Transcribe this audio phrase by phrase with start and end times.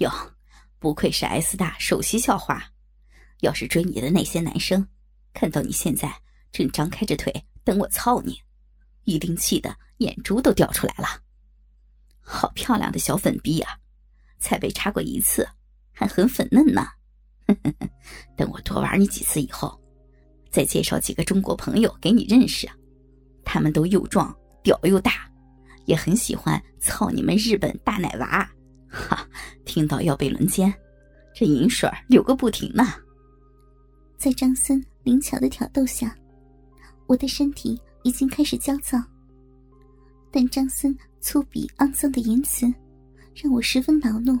[0.00, 0.10] 哟，
[0.78, 2.64] 不愧是 S 大首席校花，
[3.40, 4.86] 要是追你的那些男生，
[5.34, 6.10] 看到你现在
[6.50, 7.30] 正张开着腿
[7.64, 8.40] 等我操你，
[9.04, 11.20] 一定气得眼珠都掉出来了。
[12.18, 13.76] 好漂亮的小粉逼啊，
[14.38, 15.46] 才被插过一次，
[15.92, 16.86] 还很粉嫩呢。
[18.34, 19.78] 等我多玩你几次以后，
[20.50, 22.66] 再介绍几个中国朋友给你认识，
[23.44, 25.30] 他们都又壮屌又大，
[25.84, 28.50] 也很喜欢操你们日本大奶娃。
[28.90, 29.26] 哈，
[29.64, 30.72] 听到要被轮奸，
[31.34, 32.84] 这银水流个不停呢。
[34.18, 36.14] 在张森灵巧的挑逗下，
[37.06, 39.02] 我的身体已经开始焦躁，
[40.30, 40.96] 但张森。
[41.22, 42.64] 粗鄙肮脏的言辞，
[43.34, 44.38] 让我十分恼怒。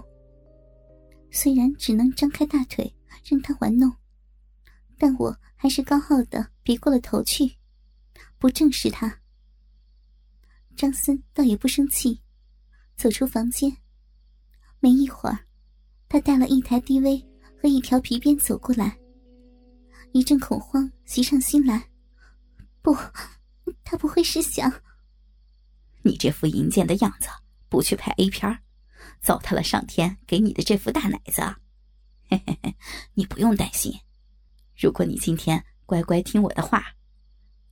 [1.30, 2.90] 虽然只能张开大腿
[3.22, 3.94] 任他玩弄，
[4.96, 7.52] 但我还是高傲的别过了头去，
[8.38, 9.14] 不正视他。
[10.74, 12.22] 张森倒也不生气，
[12.96, 13.76] 走出房间。
[14.80, 15.46] 没一会儿，
[16.08, 17.24] 他带了一台 DV
[17.60, 18.98] 和一条皮鞭走过来。
[20.12, 21.88] 一阵恐慌袭上心来，
[22.82, 22.96] 不，
[23.84, 24.72] 他不会是想……
[26.02, 27.28] 你这副淫贱的样子，
[27.68, 28.58] 不去拍 A 片
[29.20, 31.42] 糟蹋了上天给你的这副大奶子。
[32.28, 32.74] 嘿嘿嘿，
[33.14, 33.92] 你不用担心，
[34.76, 36.82] 如果你今天乖乖听我的话，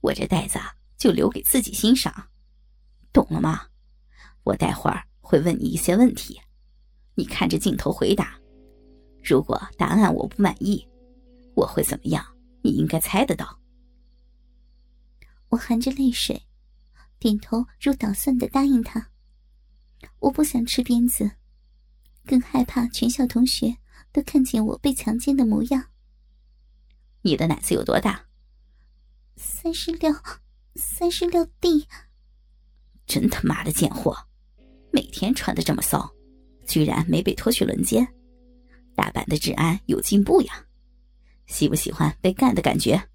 [0.00, 0.58] 我这袋子
[0.96, 2.28] 就留给自己欣赏，
[3.12, 3.66] 懂了吗？
[4.44, 6.40] 我待会儿会问你一些问题，
[7.18, 8.38] 你看着镜头回答。
[9.24, 10.86] 如果答案我不满意，
[11.56, 12.24] 我会怎么样？
[12.62, 13.58] 你应该猜得到。
[15.48, 16.40] 我含着泪水。
[17.18, 19.10] 点头如捣蒜的答应他。
[20.20, 21.28] 我不想吃鞭子，
[22.24, 23.76] 更害怕全校同学
[24.12, 25.86] 都看见我被强奸的模样。
[27.22, 28.26] 你的奶子有多大？
[29.34, 30.14] 三十六，
[30.76, 31.88] 三十六 D。
[33.06, 34.16] 真他妈的贱货！
[34.92, 36.08] 每天穿的这么骚，
[36.68, 38.06] 居然没被拖去轮奸。
[38.94, 40.64] 大阪的治安有进步呀！
[41.46, 43.08] 喜不喜欢被干的感觉？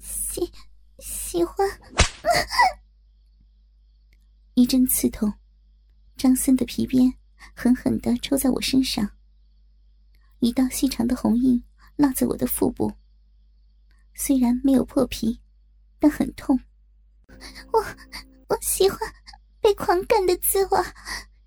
[0.00, 0.52] 喜，
[0.98, 1.66] 喜欢。
[4.54, 5.32] 一阵刺痛，
[6.16, 7.14] 张森的皮鞭
[7.54, 9.08] 狠狠的抽在我身上，
[10.40, 11.62] 一道细长的红印
[11.96, 12.92] 落在我的腹部。
[14.14, 15.40] 虽然没有破皮，
[15.98, 16.58] 但很痛。
[17.72, 17.78] 我
[18.48, 18.98] 我喜欢
[19.60, 20.78] 被狂干的滋味。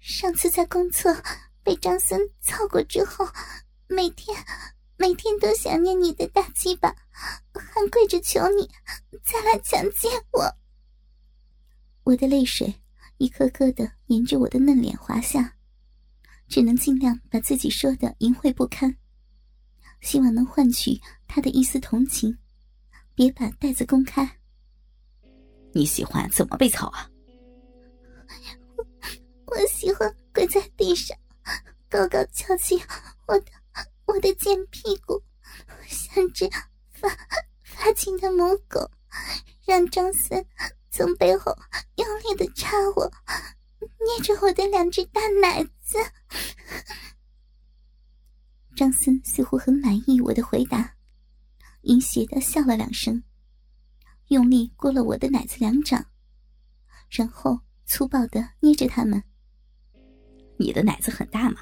[0.08, 1.20] 上次在公厕
[1.64, 3.28] 被张森操过之后，
[3.88, 4.38] 每天
[4.98, 6.96] 每天都想念你的大鸡巴，
[7.52, 8.70] 还跪着求你
[9.24, 10.56] 再来强奸我。
[12.04, 12.72] 我的泪水。
[13.18, 15.56] 一颗颗的沿着我的嫩脸滑下，
[16.50, 18.94] 只能尽量把自己说的淫秽不堪，
[20.02, 22.38] 希望能换取他的一丝同情，
[23.16, 24.40] 别把袋子公开。
[25.72, 27.10] 你喜欢怎么被操啊？
[30.48, 31.18] 在地上，
[31.90, 32.82] 高高翘起
[33.28, 33.52] 我的
[34.06, 35.22] 我的贱屁股，
[35.88, 36.50] 像只
[36.94, 37.10] 发
[37.64, 38.92] 发情的母狗，
[39.66, 40.46] 让张森。
[40.92, 41.54] 从背后
[41.98, 43.12] 用力的插我，
[43.80, 45.98] 捏着我的两只大奶子。
[48.78, 50.96] 张森似乎很满意我的回答，
[51.82, 53.24] 淫邪的笑了两声，
[54.30, 56.06] 用力过了我的奶子两掌，
[57.10, 59.22] 然后粗暴的捏着他们。
[60.58, 61.62] 你的奶子很大吗？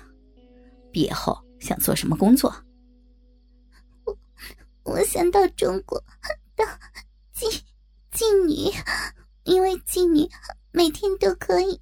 [0.91, 2.53] 毕业后想做什么工作？
[4.05, 4.17] 我
[4.83, 6.03] 我想到中国
[6.55, 6.67] 当
[7.33, 7.61] 妓
[8.11, 8.71] 妓女。
[9.45, 10.29] 因为妓女
[10.71, 11.77] 每天都可以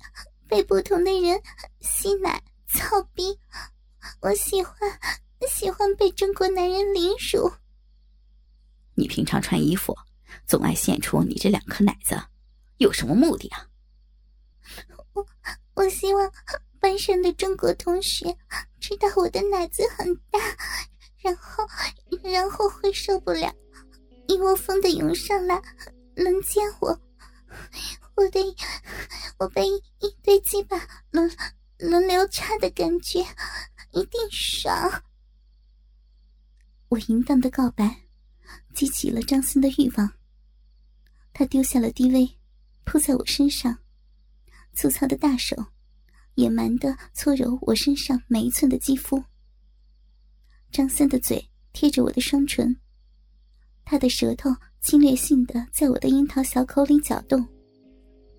[0.47, 1.39] 被不同的人
[1.79, 3.37] 吸奶操逼，
[4.19, 4.73] 我喜欢
[5.47, 7.51] 喜欢被中国男人凌辱。
[8.95, 9.95] 你平常穿衣服
[10.47, 12.19] 总爱现出你这两颗奶子，
[12.77, 13.67] 有什么目的啊？
[15.13, 15.27] 我
[15.75, 16.33] 我希望
[16.81, 18.35] 班上的中国同学
[18.79, 20.39] 知道我的奶子很大，
[21.21, 21.63] 然后
[22.23, 23.53] 然后会受不了，
[24.27, 25.61] 一窝蜂的涌上来
[26.15, 26.99] 轮奸我。
[28.15, 28.55] 我的，
[29.37, 30.75] 我被一堆鸡巴
[31.11, 31.31] 轮
[31.77, 33.19] 轮流插的感觉，
[33.91, 35.03] 一定爽。
[36.89, 38.01] 我淫荡的告白，
[38.73, 40.11] 激起了张森的欲望。
[41.31, 42.37] 他丢下了 DV，
[42.85, 43.77] 扑在我身上，
[44.73, 45.55] 粗糙的大手
[46.35, 49.23] 野蛮的搓揉我身上每一寸的肌肤。
[50.71, 52.79] 张森的嘴贴着我的双唇，
[53.83, 54.49] 他的舌头。
[54.81, 57.47] 侵略性的在我的樱桃小口里搅动，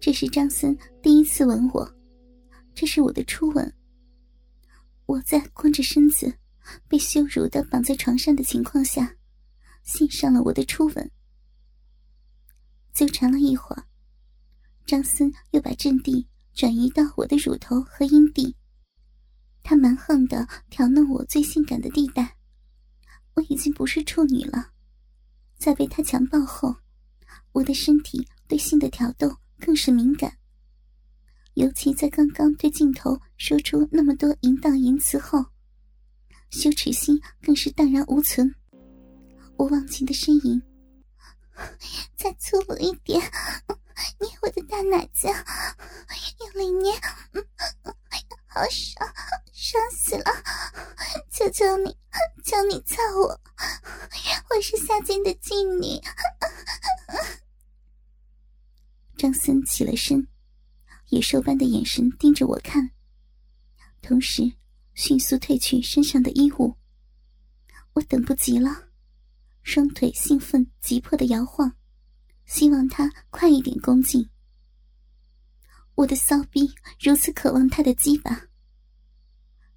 [0.01, 1.89] 这是张森第一次吻我，
[2.75, 3.73] 这是我的初吻。
[5.07, 6.37] 我在光着身子、
[6.89, 9.15] 被羞辱的绑在床上的情况下，
[9.85, 11.11] 献上了我的初吻。
[12.93, 13.85] 纠缠了一会儿，
[14.85, 18.55] 张森又把阵地转移到我的乳头和阴蒂，
[19.63, 22.37] 他蛮横的挑弄我最性感的地带。
[23.35, 24.71] 我已经不是处女了，
[25.57, 26.75] 在被他强暴后，
[27.53, 30.37] 我的身体对性的挑逗更是敏感。
[31.55, 35.45] 尤其在刚刚对镜头说出那么多淫荡言辞后，
[36.51, 38.55] 羞耻心更是荡然无存。
[39.57, 40.61] 我忘情的呻吟
[42.17, 43.21] ：“再粗鲁一点，
[44.19, 45.29] 捏我的大奶子，
[46.41, 46.93] 用力捏，
[48.47, 49.13] 好爽，
[49.53, 50.25] 爽死了！
[51.31, 51.97] 求求你，
[52.45, 53.41] 求你操我，
[54.51, 56.01] 我是下贱的妓女。”
[59.17, 60.27] 张森起了身，
[61.09, 62.91] 野兽般的眼神盯着我看，
[64.01, 64.53] 同时
[64.95, 66.77] 迅速褪去身上的衣物。
[67.95, 68.89] 我等不及了。
[69.63, 71.77] 双腿兴奋、急迫的摇晃，
[72.45, 74.29] 希望他快一点攻进。
[75.95, 78.49] 我的骚逼如此渴望他的鸡巴。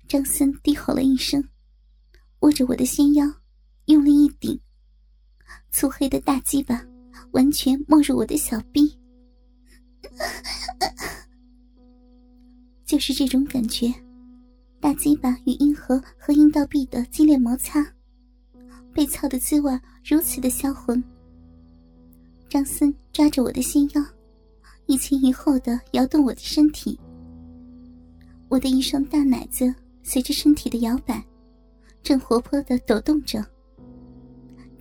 [0.07, 1.43] 张森低吼了一声，
[2.39, 3.25] 握着我的纤腰，
[3.85, 4.59] 用力一顶，
[5.71, 6.85] 粗黑的大鸡巴
[7.31, 8.99] 完全没入我的小臂。
[12.85, 13.91] 就是这种感觉，
[14.79, 17.83] 大鸡巴与阴核和阴道壁的激烈摩擦。
[18.93, 21.03] 被操的滋味如此的销魂。
[22.55, 24.05] 张森抓着我的纤腰，
[24.85, 26.97] 一前一后的摇动我的身体。
[28.47, 31.21] 我的一双大奶子随着身体的摇摆，
[32.01, 33.45] 正活泼的抖动着。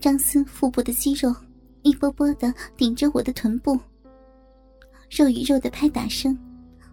[0.00, 1.34] 张森腹部的肌肉
[1.82, 3.76] 一波波的顶着我的臀部，
[5.10, 6.38] 肉与肉的拍打声，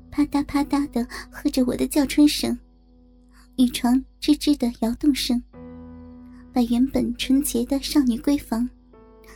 [0.10, 2.58] 啪嗒啪嗒的和着我的叫春声，
[3.58, 5.40] 与床吱吱的摇动声。
[6.52, 8.68] 把原本纯洁的少女闺房，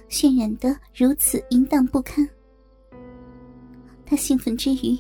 [0.10, 2.28] 渲染得如此淫荡不堪。
[4.06, 4.98] 他兴奋之余，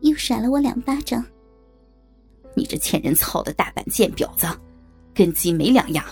[0.00, 1.24] 又甩了我两巴掌。
[2.56, 4.46] 你这欠人操的大板贱婊子，
[5.14, 6.04] 跟鸡没两样！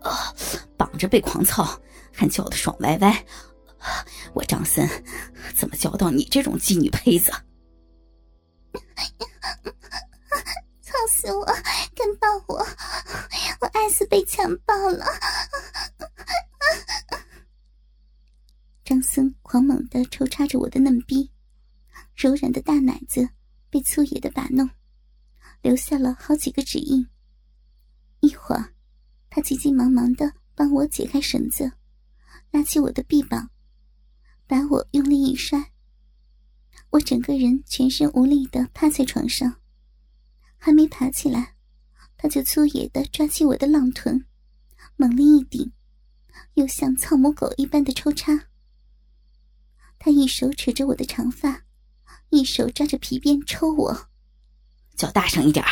[0.00, 0.32] 啊，
[0.76, 1.78] 绑着被狂操，
[2.12, 3.24] 还叫的爽歪歪！
[4.32, 4.88] 我张森
[5.54, 7.30] 怎么教到你这种妓女胚子？
[10.80, 11.44] 操死我！
[11.44, 12.64] 敢抱我！
[13.60, 15.04] 我爱死被强暴了！
[18.84, 21.30] 张森狂猛的抽插着我的嫩逼，
[22.16, 23.28] 柔软的大奶子
[23.68, 24.70] 被粗野的把弄，
[25.60, 27.06] 留下了好几个指印。
[28.20, 28.72] 一会儿，
[29.28, 31.72] 他急急忙忙的帮我解开绳子，
[32.50, 33.50] 拉起我的臂膀，
[34.46, 35.72] 把我用力一摔，
[36.90, 39.60] 我整个人全身无力的趴在床上，
[40.56, 41.54] 还没爬起来。
[42.16, 44.24] 他就粗野的抓起我的浪臀，
[44.96, 45.72] 猛力一顶，
[46.54, 48.46] 又像草母狗一般的抽插。
[50.04, 51.62] 他一手扯着我的长发，
[52.30, 54.08] 一手抓着皮鞭抽我，
[54.96, 55.64] 叫大声一点，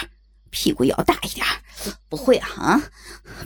[0.50, 1.44] 屁股摇大一点。
[2.09, 2.81] 不会啊啊！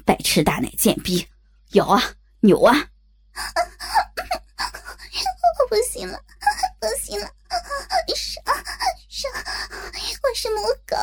[0.05, 1.27] 白痴大奶贱逼，
[1.71, 2.03] 摇啊
[2.41, 2.75] 扭啊！
[5.59, 6.23] 我不行了，
[6.79, 7.27] 不行了，
[8.15, 8.45] 上
[9.09, 9.33] 上，
[10.23, 10.95] 我是母狗。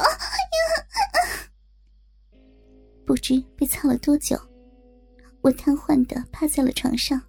[3.04, 4.40] 不知被操了多久，
[5.42, 7.20] 我瘫痪的趴在了床上，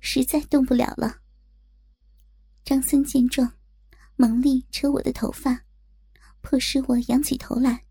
[0.00, 1.16] 实在动不了了。
[2.68, 3.50] 张森见状，
[4.16, 5.64] 猛力扯我的头发，
[6.42, 7.86] 迫使我仰起头来，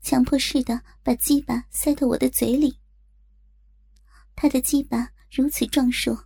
[0.00, 2.78] 强迫似的把鸡巴塞到我的嘴里。
[4.34, 6.18] 他的鸡巴如此壮硕，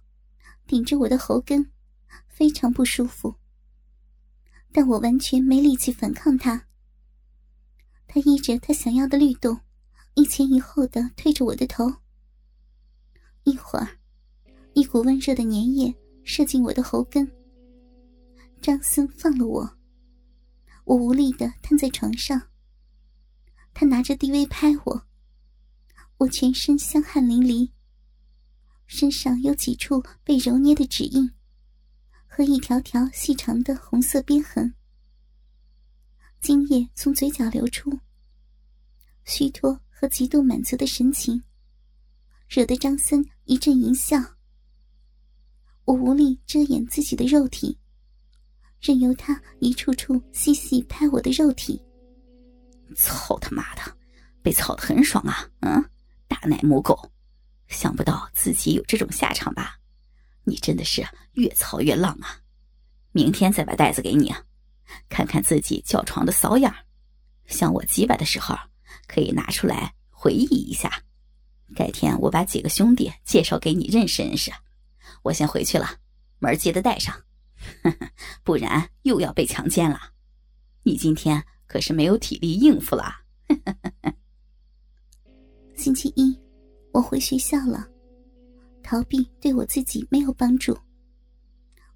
[0.68, 1.68] 顶着我的喉根，
[2.28, 3.34] 非常不舒服。
[4.70, 6.68] 但我完全没力气反抗他。
[8.06, 9.58] 他依着他想要的律动，
[10.14, 11.92] 一前一后的推着我的头。
[13.42, 13.98] 一会儿，
[14.74, 17.28] 一股温热的粘液射进我的喉根。
[18.60, 19.78] 张森放了我，
[20.84, 22.50] 我无力的瘫在床上。
[23.72, 25.06] 他拿着 DV 拍我，
[26.18, 27.70] 我全身香汗淋漓，
[28.86, 31.30] 身上有几处被揉捏的指印，
[32.26, 34.74] 和一条条细长的红色鞭痕。
[36.40, 37.98] 精液从嘴角流出，
[39.24, 41.42] 虚脱和极度满足的神情，
[42.48, 44.16] 惹得张森一阵淫笑。
[45.84, 47.78] 我无力遮掩自己的肉体，
[48.80, 51.82] 任由他一处处细细拍我的肉体。
[52.96, 53.82] 操他妈的，
[54.42, 55.48] 被操的很爽啊！
[55.60, 55.84] 嗯，
[56.26, 57.10] 大奶母狗，
[57.66, 59.76] 想不到自己有这种下场吧？
[60.44, 62.40] 你真的是越操越浪啊！
[63.12, 64.34] 明天再把袋子给你！
[65.08, 66.74] 看看自己叫床的骚样
[67.46, 68.56] 像我几百的时候，
[69.06, 71.02] 可以拿出来回忆一下。
[71.74, 74.50] 改天我把几个兄弟介绍给你认识认识。
[75.22, 75.90] 我先回去了，
[76.38, 77.14] 门记得带上，
[78.42, 80.00] 不然又要被强奸了。
[80.82, 83.22] 你今天可是没有体力应付了。
[85.76, 86.38] 星期一，
[86.92, 87.88] 我回学校了。
[88.82, 90.76] 逃避对我自己没有帮助，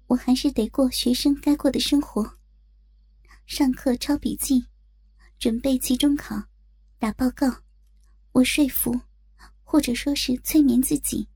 [0.07, 2.37] 我还是得过学生该过的生活。
[3.45, 4.65] 上课抄笔记，
[5.39, 6.41] 准备期中考，
[6.99, 7.47] 打报告。
[8.31, 8.99] 我说服，
[9.63, 11.27] 或者说是催眠自己，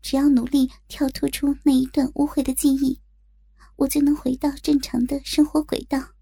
[0.00, 2.98] 只要努力跳脱出那一段污秽的记忆，
[3.82, 6.12] 我就能回到正常的生活轨道。